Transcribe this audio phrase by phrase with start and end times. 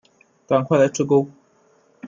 [0.47, 1.29] 赶快来吃钩